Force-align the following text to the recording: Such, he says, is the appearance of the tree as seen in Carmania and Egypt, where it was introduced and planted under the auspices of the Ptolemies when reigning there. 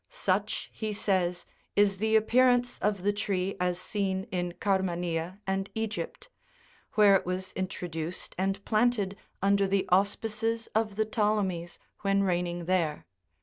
Such, 0.09 0.71
he 0.73 0.93
says, 0.93 1.45
is 1.75 1.99
the 1.99 2.15
appearance 2.15 2.79
of 2.79 3.03
the 3.03 3.13
tree 3.13 3.55
as 3.59 3.79
seen 3.79 4.23
in 4.31 4.53
Carmania 4.59 5.39
and 5.45 5.69
Egypt, 5.75 6.27
where 6.93 7.15
it 7.15 7.23
was 7.23 7.51
introduced 7.51 8.33
and 8.35 8.65
planted 8.65 9.15
under 9.43 9.67
the 9.67 9.87
auspices 9.89 10.65
of 10.73 10.95
the 10.95 11.05
Ptolemies 11.05 11.77
when 11.99 12.23
reigning 12.23 12.65
there. 12.65 13.05